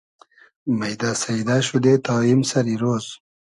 [0.77, 3.05] مݷدۂ سݷدۂ شودې تا ایم سئری رۉز